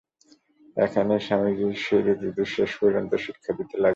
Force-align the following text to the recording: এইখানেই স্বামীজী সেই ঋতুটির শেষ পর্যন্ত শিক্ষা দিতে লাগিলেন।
এইখানেই 0.77 1.21
স্বামীজী 1.27 1.67
সেই 1.83 2.01
ঋতুটির 2.13 2.49
শেষ 2.55 2.71
পর্যন্ত 2.79 3.11
শিক্ষা 3.25 3.51
দিতে 3.57 3.75
লাগিলেন। 3.75 3.89